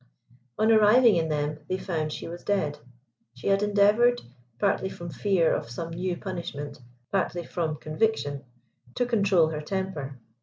[0.57, 2.79] On arriving in them they found she was dead.
[3.35, 4.19] She had endeavoured,
[4.57, 6.79] partly from fear of some new punishment,
[7.11, 8.43] partly from conviction,
[8.95, 10.17] to control her temper.